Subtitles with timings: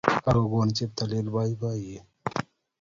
[0.23, 2.05] Kagogonon cheptailel boiboiyet